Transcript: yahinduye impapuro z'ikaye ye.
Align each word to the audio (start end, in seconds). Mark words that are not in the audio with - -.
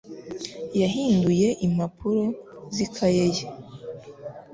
yahinduye 0.81 1.47
impapuro 1.65 2.23
z'ikaye 2.75 3.25
ye. 3.35 3.45